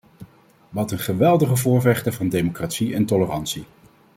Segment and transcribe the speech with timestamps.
[0.69, 3.65] Wat een geweldige voorvechter van democratie en tolerantie!